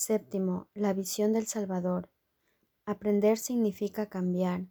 [0.00, 2.08] Séptimo, la visión del Salvador.
[2.86, 4.68] Aprender significa cambiar.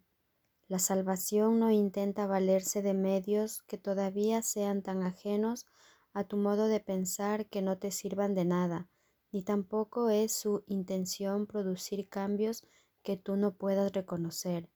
[0.68, 5.66] La salvación no intenta valerse de medios que todavía sean tan ajenos
[6.14, 8.88] a tu modo de pensar que no te sirvan de nada,
[9.30, 12.64] ni tampoco es su intención producir cambios
[13.02, 14.70] que tú no puedas reconocer.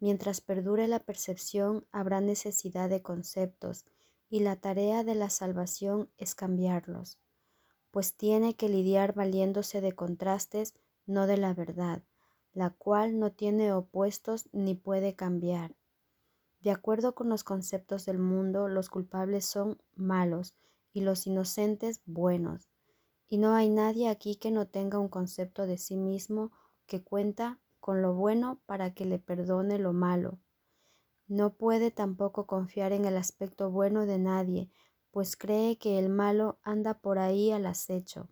[0.00, 3.84] Mientras perdure la percepción habrá necesidad de conceptos,
[4.30, 7.18] y la tarea de la salvación es cambiarlos,
[7.94, 10.74] pues tiene que lidiar valiéndose de contrastes,
[11.06, 12.02] no de la verdad,
[12.52, 15.76] la cual no tiene opuestos ni puede cambiar.
[16.58, 20.56] De acuerdo con los conceptos del mundo, los culpables son malos
[20.92, 22.68] y los inocentes buenos.
[23.28, 26.50] Y no hay nadie aquí que no tenga un concepto de sí mismo
[26.86, 30.40] que cuenta con lo bueno para que le perdone lo malo.
[31.28, 34.68] No puede tampoco confiar en el aspecto bueno de nadie,
[35.14, 38.28] pues cree que el malo anda por ahí al acecho.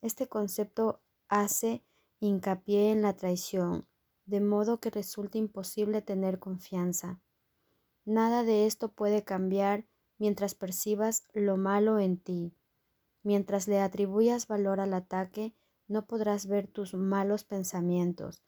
[0.00, 1.82] Este concepto hace
[2.20, 3.88] hincapié en la traición,
[4.24, 7.20] de modo que resulta imposible tener confianza.
[8.04, 9.84] Nada de esto puede cambiar
[10.18, 12.54] mientras percibas lo malo en ti.
[13.24, 15.52] Mientras le atribuyas valor al ataque,
[15.88, 18.44] no podrás ver tus malos pensamientos.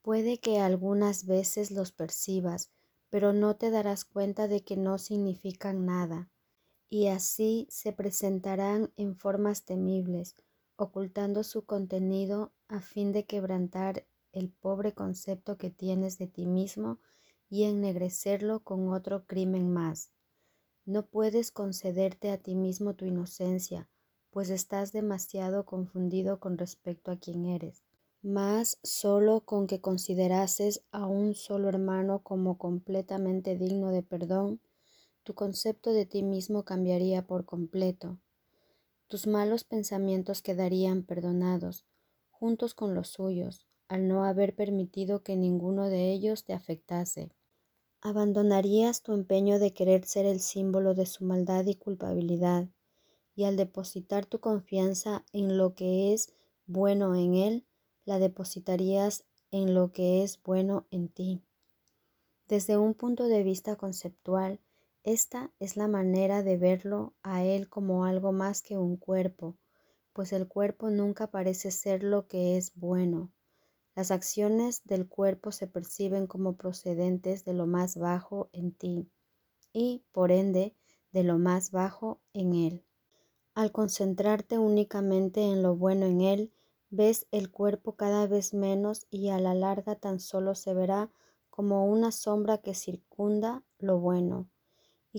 [0.00, 2.70] Puede que algunas veces los percibas,
[3.10, 6.30] pero no te darás cuenta de que no significan nada,
[6.90, 10.36] y así se presentarán en formas temibles,
[10.76, 16.98] ocultando su contenido a fin de quebrantar el pobre concepto que tienes de ti mismo
[17.50, 20.12] y ennegrecerlo con otro crimen más.
[20.84, 23.88] No puedes concederte a ti mismo tu inocencia,
[24.30, 27.82] pues estás demasiado confundido con respecto a quién eres.
[28.22, 34.60] Mas solo con que considerases a un solo hermano como completamente digno de perdón,
[35.28, 38.18] tu concepto de ti mismo cambiaría por completo.
[39.08, 41.84] Tus malos pensamientos quedarían perdonados,
[42.30, 47.30] juntos con los suyos, al no haber permitido que ninguno de ellos te afectase.
[48.00, 52.66] Abandonarías tu empeño de querer ser el símbolo de su maldad y culpabilidad,
[53.36, 56.32] y al depositar tu confianza en lo que es
[56.64, 57.66] bueno en Él,
[58.06, 61.42] la depositarías en lo que es bueno en ti.
[62.48, 64.58] Desde un punto de vista conceptual,
[65.04, 69.56] esta es la manera de verlo a Él como algo más que un cuerpo,
[70.12, 73.32] pues el cuerpo nunca parece ser lo que es bueno.
[73.94, 79.10] Las acciones del cuerpo se perciben como procedentes de lo más bajo en ti
[79.72, 80.74] y, por ende,
[81.12, 82.84] de lo más bajo en Él.
[83.54, 86.52] Al concentrarte únicamente en lo bueno en Él,
[86.90, 91.10] ves el cuerpo cada vez menos y a la larga tan solo se verá
[91.50, 94.48] como una sombra que circunda lo bueno.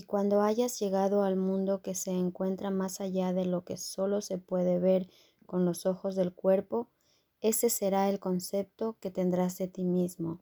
[0.00, 4.22] Y cuando hayas llegado al mundo que se encuentra más allá de lo que solo
[4.22, 5.10] se puede ver
[5.44, 6.88] con los ojos del cuerpo,
[7.42, 10.40] ese será el concepto que tendrás de ti mismo,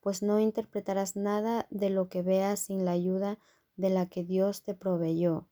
[0.00, 3.38] pues no interpretarás nada de lo que veas sin la ayuda
[3.76, 5.46] de la que Dios te proveyó,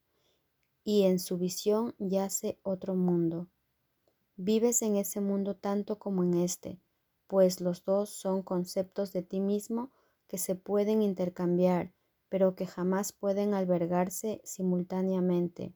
[0.82, 3.46] y en su visión yace otro mundo.
[4.34, 6.80] Vives en ese mundo tanto como en este,
[7.28, 9.92] pues los dos son conceptos de ti mismo
[10.26, 11.92] que se pueden intercambiar
[12.28, 15.74] pero que jamás pueden albergarse simultáneamente.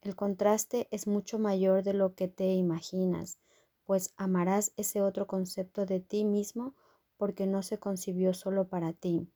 [0.00, 3.38] El contraste es mucho mayor de lo que te imaginas,
[3.84, 6.74] pues amarás ese otro concepto de ti mismo
[7.18, 9.30] porque no se concibió solo para ti.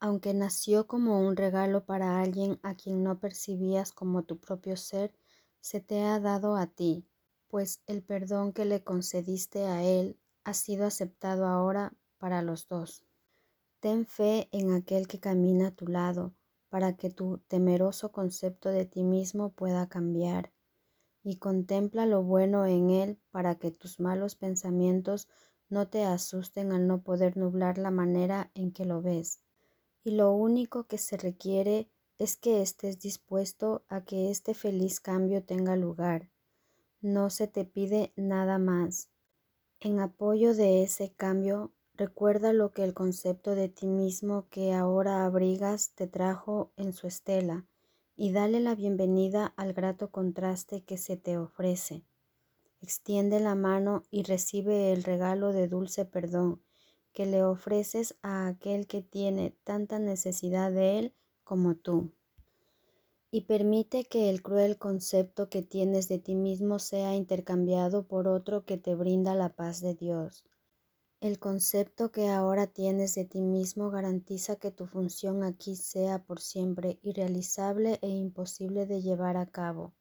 [0.00, 5.14] Aunque nació como un regalo para alguien a quien no percibías como tu propio ser,
[5.60, 7.06] se te ha dado a ti,
[7.48, 13.04] pues el perdón que le concediste a él ha sido aceptado ahora para los dos.
[13.82, 16.32] Ten fe en aquel que camina a tu lado
[16.68, 20.52] para que tu temeroso concepto de ti mismo pueda cambiar
[21.24, 25.28] y contempla lo bueno en él para que tus malos pensamientos
[25.68, 29.40] no te asusten al no poder nublar la manera en que lo ves.
[30.04, 35.42] Y lo único que se requiere es que estés dispuesto a que este feliz cambio
[35.42, 36.30] tenga lugar.
[37.00, 39.10] No se te pide nada más.
[39.80, 45.26] En apoyo de ese cambio Recuerda lo que el concepto de ti mismo que ahora
[45.26, 47.66] abrigas te trajo en su estela
[48.16, 52.02] y dale la bienvenida al grato contraste que se te ofrece.
[52.80, 56.62] Extiende la mano y recibe el regalo de dulce perdón
[57.12, 62.10] que le ofreces a aquel que tiene tanta necesidad de él como tú.
[63.30, 68.64] Y permite que el cruel concepto que tienes de ti mismo sea intercambiado por otro
[68.64, 70.44] que te brinda la paz de Dios.
[71.22, 76.40] El concepto que ahora tienes de ti mismo garantiza que tu función aquí sea por
[76.40, 79.94] siempre irrealizable e imposible de llevar a cabo.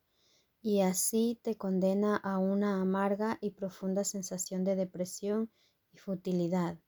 [0.62, 5.52] y así te condena a una amarga y profunda sensación de depresión
[5.92, 6.80] y futilidad.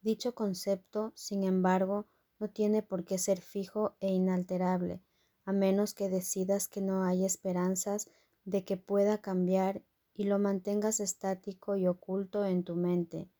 [0.00, 2.06] Dicho concepto, sin embargo,
[2.40, 5.02] no tiene por qué ser fijo e inalterable,
[5.44, 8.08] a menos que decidas que no hay esperanzas
[8.44, 13.30] de que pueda cambiar y lo mantengas estático y oculto en tu mente.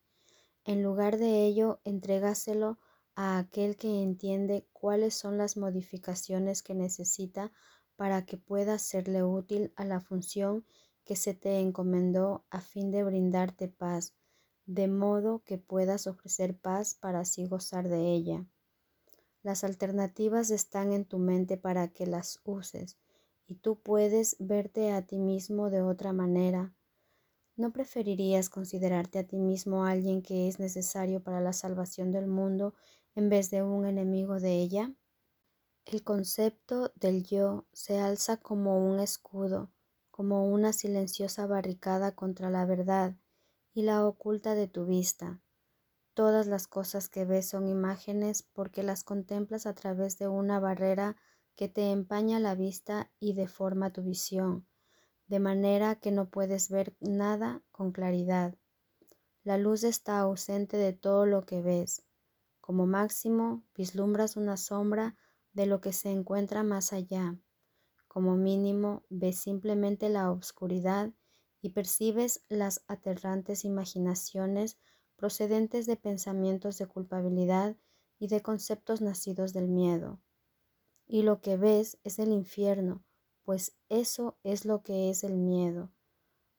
[0.65, 2.79] En lugar de ello, entrégaselo
[3.15, 7.53] a aquel que entiende cuáles son las modificaciones que necesita
[7.97, 10.65] para que pueda serle útil a la función
[11.05, 14.15] que se te encomendó a fin de brindarte paz,
[14.67, 18.47] de modo que puedas ofrecer paz para así gozar de ella.
[19.43, 22.97] Las alternativas están en tu mente para que las uses,
[23.49, 26.73] y tú puedes verte a ti mismo de otra manera.
[27.57, 32.75] ¿No preferirías considerarte a ti mismo alguien que es necesario para la salvación del mundo
[33.15, 34.95] en vez de un enemigo de ella?
[35.85, 39.71] El concepto del yo se alza como un escudo,
[40.11, 43.17] como una silenciosa barricada contra la verdad
[43.75, 45.43] y la oculta de tu vista.
[46.15, 51.17] Todas las cosas que ves son imágenes porque las contemplas a través de una barrera
[51.57, 54.67] que te empaña la vista y deforma tu visión,
[55.33, 58.55] de manera que no puedes ver nada con claridad.
[59.45, 62.05] La luz está ausente de todo lo que ves.
[62.61, 65.17] Como máximo, vislumbras una sombra
[65.55, 67.39] de lo que se encuentra más allá.
[68.09, 71.15] Como mínimo, ves simplemente la oscuridad
[71.63, 74.77] y percibes las aterrantes imaginaciones
[75.17, 77.75] procedentes de pensamientos de culpabilidad
[78.19, 80.21] y de conceptos nacidos del miedo.
[81.07, 83.03] Y lo que ves es el infierno,
[83.45, 85.91] pues eso es lo que es el miedo.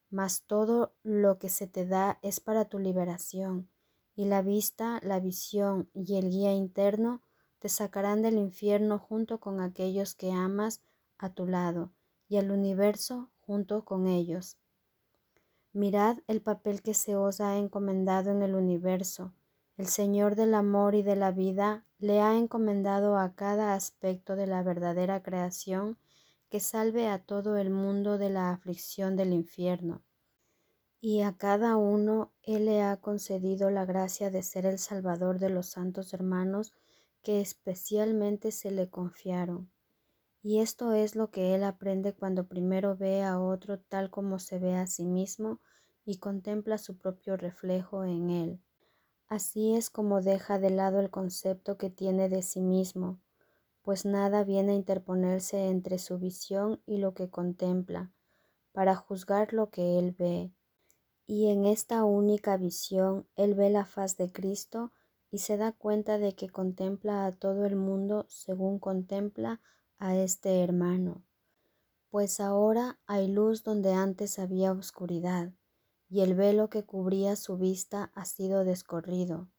[0.09, 3.69] Mas todo lo que se te da es para tu liberación,
[4.15, 7.21] y la vista, la visión y el guía interno
[7.59, 10.81] te sacarán del infierno junto con aquellos que amas
[11.17, 11.91] a tu lado
[12.27, 14.57] y al universo junto con ellos.
[15.71, 19.33] Mirad el papel que se os ha encomendado en el universo.
[19.77, 24.45] El Señor del amor y de la vida le ha encomendado a cada aspecto de
[24.45, 25.97] la verdadera creación
[26.53, 30.03] que salve a todo el mundo de la aflicción del infierno.
[31.01, 35.49] Y a cada uno Él le ha concedido la gracia de ser el Salvador de
[35.49, 36.71] los santos hermanos
[37.23, 39.71] que especialmente se le confiaron.
[40.43, 44.59] Y esto es lo que él aprende cuando primero ve a otro tal como se
[44.59, 45.59] ve a sí mismo
[46.05, 48.61] y contempla su propio reflejo en él.
[49.27, 53.22] Así es como deja de lado el concepto que tiene de sí mismo,
[53.83, 58.11] pues nada viene a interponerse entre su visión y lo que contempla,
[58.71, 60.51] para juzgar lo que él ve.
[61.27, 64.91] Y en esta única visión él ve la faz de Cristo
[65.29, 69.61] y se da cuenta de que contempla a todo el mundo según contempla
[69.99, 71.23] a este hermano,
[72.09, 75.51] pues ahora hay luz donde antes había oscuridad,
[76.09, 79.49] y el velo que cubría su vista ha sido descorrido.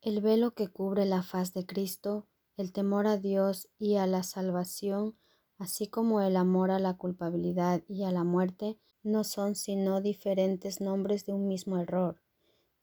[0.00, 4.22] El velo que cubre la faz de Cristo, el temor a Dios y a la
[4.22, 5.16] salvación,
[5.58, 10.80] así como el amor a la culpabilidad y a la muerte, no son sino diferentes
[10.80, 12.20] nombres de un mismo error,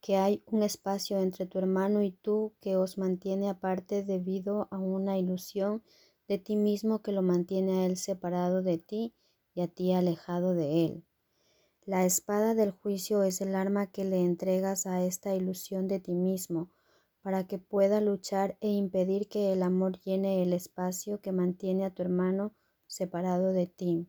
[0.02, 4.78] que hay un espacio entre tu hermano y tú que os mantiene aparte debido a
[4.78, 5.84] una ilusión
[6.28, 9.14] de ti mismo que lo mantiene a él separado de ti
[9.54, 11.04] y a ti alejado de él.
[11.86, 16.14] La espada del juicio es el arma que le entregas a esta ilusión de ti
[16.14, 16.70] mismo,
[17.22, 21.94] para que pueda luchar e impedir que el amor llene el espacio que mantiene a
[21.94, 22.54] tu hermano
[22.88, 24.08] separado de ti.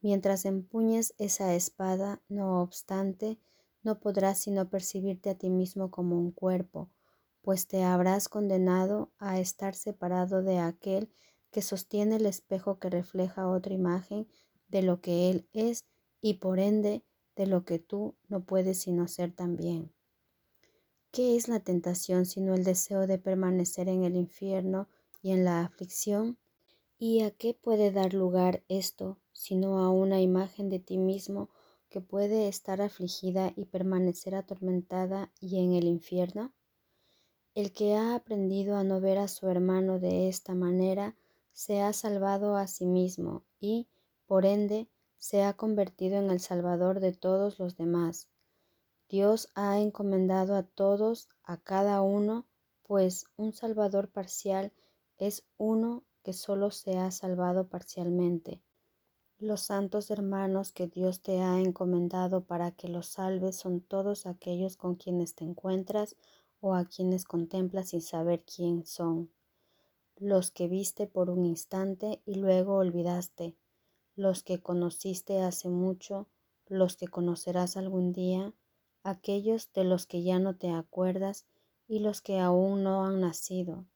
[0.00, 3.38] Mientras empuñes esa espada, no obstante,
[3.82, 6.90] no podrás sino percibirte a ti mismo como un cuerpo,
[7.42, 11.10] pues te habrás condenado a estar separado de aquel
[11.50, 14.26] que sostiene el espejo que refleja otra imagen
[14.68, 15.84] de lo que Él es
[16.20, 17.04] y por ende
[17.36, 19.92] de lo que tú no puedes sino ser también.
[21.14, 24.88] ¿Qué es la tentación sino el deseo de permanecer en el infierno
[25.22, 26.38] y en la aflicción?
[26.98, 31.50] ¿Y a qué puede dar lugar esto sino a una imagen de ti mismo
[31.88, 36.52] que puede estar afligida y permanecer atormentada y en el infierno?
[37.54, 41.16] El que ha aprendido a no ver a su hermano de esta manera,
[41.52, 43.86] se ha salvado a sí mismo y,
[44.26, 48.33] por ende, se ha convertido en el Salvador de todos los demás.
[49.08, 52.46] Dios ha encomendado a todos, a cada uno,
[52.82, 54.72] pues un Salvador parcial
[55.18, 58.62] es uno que solo se ha salvado parcialmente.
[59.38, 64.76] Los santos hermanos que Dios te ha encomendado para que los salves son todos aquellos
[64.76, 66.16] con quienes te encuentras
[66.60, 69.30] o a quienes contemplas sin saber quién son,
[70.16, 73.54] los que viste por un instante y luego olvidaste,
[74.16, 76.28] los que conociste hace mucho,
[76.66, 78.54] los que conocerás algún día,
[79.04, 81.46] aquellos de los que ya no te acuerdas
[81.86, 83.86] y los que aún no han nacido,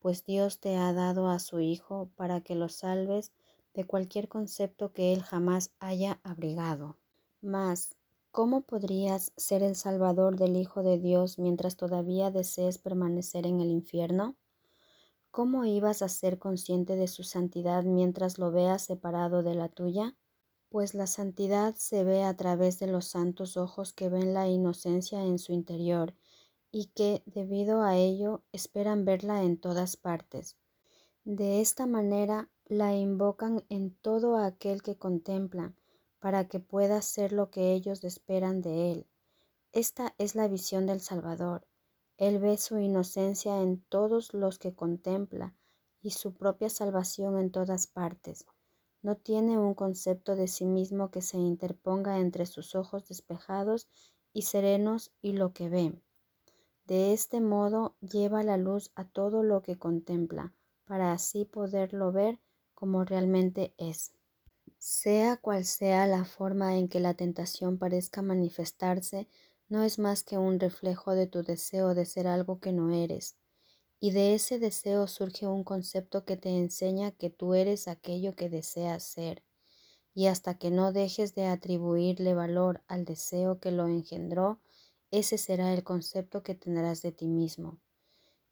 [0.00, 3.32] pues Dios te ha dado a su Hijo para que lo salves
[3.74, 6.98] de cualquier concepto que Él jamás haya abrigado.
[7.42, 7.96] Mas,
[8.30, 13.70] ¿cómo podrías ser el Salvador del Hijo de Dios mientras todavía desees permanecer en el
[13.70, 14.36] infierno?
[15.30, 20.16] ¿Cómo ibas a ser consciente de su santidad mientras lo veas separado de la tuya?
[20.74, 25.22] Pues la santidad se ve a través de los santos ojos que ven la inocencia
[25.22, 26.16] en su interior
[26.72, 30.56] y que, debido a ello, esperan verla en todas partes.
[31.22, 35.76] De esta manera la invocan en todo aquel que contemplan,
[36.18, 39.06] para que pueda ser lo que ellos esperan de él.
[39.70, 41.68] Esta es la visión del Salvador
[42.16, 45.54] él ve su inocencia en todos los que contempla
[46.02, 48.44] y su propia salvación en todas partes.
[49.04, 53.86] No tiene un concepto de sí mismo que se interponga entre sus ojos despejados
[54.32, 55.92] y serenos y lo que ve.
[56.86, 60.54] De este modo lleva la luz a todo lo que contempla,
[60.86, 62.40] para así poderlo ver
[62.74, 64.14] como realmente es.
[64.78, 69.28] Sea cual sea la forma en que la tentación parezca manifestarse,
[69.68, 73.36] no es más que un reflejo de tu deseo de ser algo que no eres.
[74.00, 78.48] Y de ese deseo surge un concepto que te enseña que tú eres aquello que
[78.48, 79.42] deseas ser.
[80.14, 84.60] Y hasta que no dejes de atribuirle valor al deseo que lo engendró,
[85.10, 87.78] ese será el concepto que tendrás de ti mismo.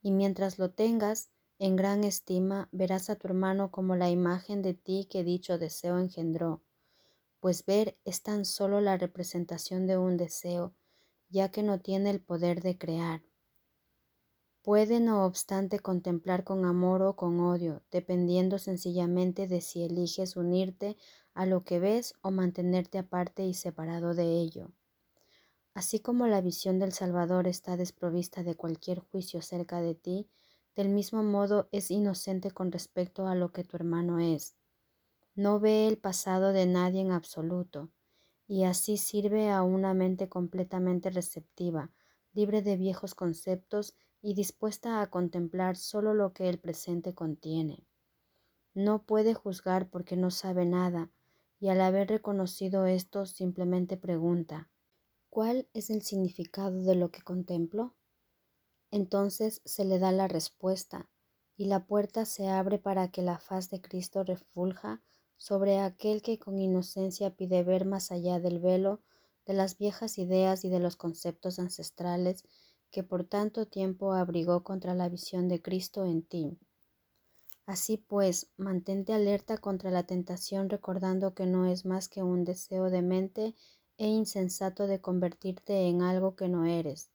[0.01, 4.75] Y mientras lo tengas en gran estima, verás a tu hermano como la imagen de
[4.75, 6.63] ti que dicho deseo engendró,
[7.39, 10.75] pues ver es tan solo la representación de un deseo,
[11.29, 13.23] ya que no tiene el poder de crear.
[14.62, 20.97] Puede, no obstante, contemplar con amor o con odio, dependiendo sencillamente de si eliges unirte
[21.35, 24.71] a lo que ves o mantenerte aparte y separado de ello.
[25.75, 30.28] Así como la visión del Salvador está desprovista de cualquier juicio cerca de ti,
[30.76, 34.54] del mismo modo es inocente con respecto a lo que tu hermano es.
[35.35, 37.90] No ve el pasado de nadie en absoluto,
[38.47, 41.90] y así sirve a una mente completamente receptiva,
[42.33, 47.85] libre de viejos conceptos y dispuesta a contemplar solo lo que el presente contiene.
[48.73, 51.11] No puede juzgar porque no sabe nada,
[51.59, 54.71] y al haber reconocido esto simplemente pregunta,
[55.29, 57.95] ¿cuál es el significado de lo que contemplo?
[58.91, 61.11] Entonces se le da la respuesta,
[61.57, 65.02] y la puerta se abre para que la faz de Cristo refulja
[65.37, 69.02] sobre aquel que con inocencia pide ver más allá del velo
[69.45, 72.45] de las viejas ideas y de los conceptos ancestrales
[72.93, 76.59] que por tanto tiempo abrigó contra la visión de Cristo en ti.
[77.65, 82.91] Así pues, mantente alerta contra la tentación recordando que no es más que un deseo
[82.91, 83.55] de mente
[83.97, 87.11] e insensato de convertirte en algo que no eres.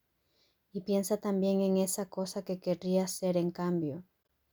[0.74, 4.04] Y piensa también en esa cosa que querrías ser en cambio,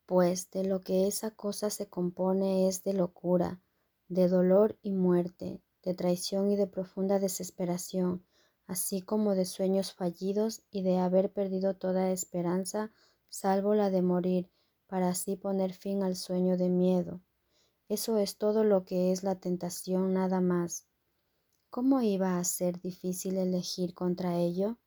[0.04, 3.62] pues de lo que esa cosa se compone es de locura,
[4.08, 8.24] de dolor y muerte, de traición y de profunda desesperación,
[8.66, 12.92] así como de sueños fallidos y de haber perdido toda esperanza,
[13.28, 14.50] salvo la de morir,
[14.86, 17.20] para así poner fin al sueño de miedo.
[17.88, 20.86] Eso es todo lo que es la tentación nada más.
[21.70, 24.78] ¿Cómo iba a ser difícil elegir contra ello?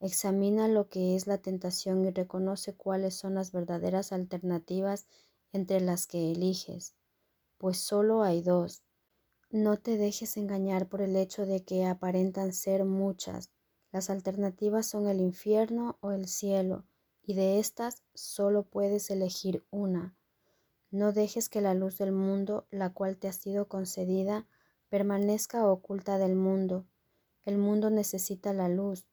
[0.00, 5.06] Examina lo que es la tentación y reconoce cuáles son las verdaderas alternativas
[5.52, 6.94] entre las que eliges
[7.60, 8.82] pues solo hay dos.
[9.52, 13.50] No te dejes engañar por el hecho de que aparentan ser muchas.
[13.90, 16.84] Las alternativas son el infierno o el cielo,
[17.20, 20.14] y de estas solo puedes elegir una.
[20.92, 24.46] No dejes que la luz del mundo, la cual te ha sido concedida,
[24.88, 26.86] permanezca oculta del mundo.
[27.44, 29.08] El mundo necesita la luz,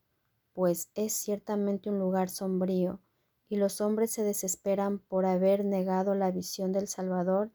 [0.54, 3.02] pues es ciertamente un lugar sombrío,
[3.50, 7.50] y los hombres se desesperan por haber negado la visión del Salvador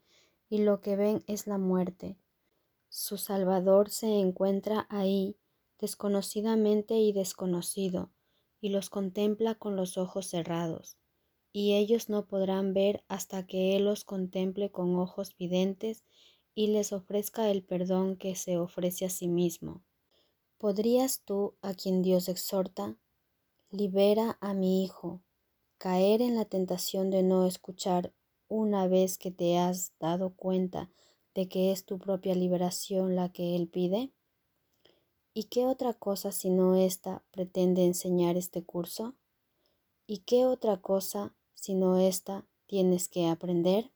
[0.49, 2.17] y lo que ven es la muerte.
[2.95, 5.35] Su Salvador se encuentra ahí,
[5.79, 8.11] desconocidamente y desconocido,
[8.61, 10.99] y los contempla con los ojos cerrados,
[11.51, 16.03] y ellos no podrán ver hasta que Él los contemple con ojos videntes
[16.53, 19.83] y les ofrezca el perdón que se ofrece a sí mismo.
[20.59, 22.95] ¿Podrías tú, a quien Dios exhorta,
[23.71, 25.23] libera a mi hijo,
[25.79, 28.13] caer en la tentación de no escuchar
[28.49, 30.91] una vez que te has dado cuenta
[31.33, 34.11] de que es tu propia liberación la que Él pide?
[35.33, 39.15] ¿Y qué otra cosa sino esta pretende enseñar este curso?
[40.05, 43.92] ¿Y qué otra cosa sino esta tienes que aprender?